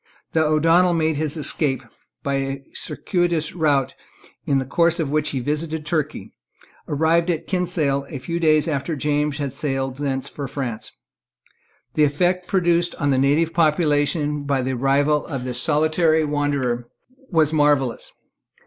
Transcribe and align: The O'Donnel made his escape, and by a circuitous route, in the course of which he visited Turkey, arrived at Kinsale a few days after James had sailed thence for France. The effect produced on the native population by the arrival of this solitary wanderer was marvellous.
The 0.31 0.43
O'Donnel 0.43 0.95
made 0.95 1.17
his 1.17 1.37
escape, 1.37 1.83
and 1.83 1.91
by 2.23 2.33
a 2.37 2.63
circuitous 2.73 3.53
route, 3.53 3.93
in 4.47 4.57
the 4.57 4.65
course 4.65 4.99
of 4.99 5.11
which 5.11 5.29
he 5.29 5.39
visited 5.39 5.85
Turkey, 5.85 6.33
arrived 6.87 7.29
at 7.29 7.45
Kinsale 7.45 8.07
a 8.09 8.17
few 8.17 8.39
days 8.39 8.67
after 8.67 8.95
James 8.95 9.37
had 9.37 9.53
sailed 9.53 9.97
thence 9.97 10.27
for 10.27 10.47
France. 10.47 10.91
The 11.93 12.03
effect 12.03 12.47
produced 12.47 12.95
on 12.95 13.11
the 13.11 13.19
native 13.19 13.53
population 13.53 14.41
by 14.45 14.63
the 14.63 14.73
arrival 14.73 15.23
of 15.27 15.43
this 15.43 15.61
solitary 15.61 16.25
wanderer 16.25 16.89
was 17.29 17.53
marvellous. 17.53 18.11